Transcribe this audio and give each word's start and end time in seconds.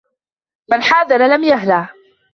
مَنْ 0.71 0.81
حَاذَرَ 0.83 1.27
لَمْ 1.35 1.43
يَهْلَعْ 1.43 1.89